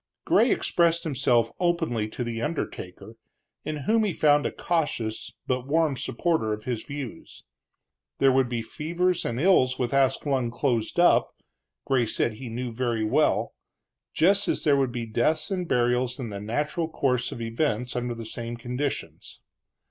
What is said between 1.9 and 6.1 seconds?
to the undertaker, in whom he found a cautious, but warm